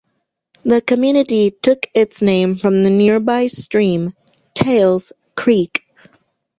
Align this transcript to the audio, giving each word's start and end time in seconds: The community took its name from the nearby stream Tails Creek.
The 0.63 0.81
community 0.81 1.51
took 1.51 1.85
its 1.93 2.23
name 2.23 2.55
from 2.57 2.81
the 2.83 2.89
nearby 2.89 3.45
stream 3.45 4.15
Tails 4.55 5.13
Creek. 5.35 5.83